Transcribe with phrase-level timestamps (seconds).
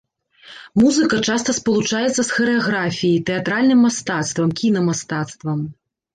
[0.81, 5.59] Музыка часта спалучаецца з харэаграфіяй, тэатральным мастацтвам, кіна-мастацтвам.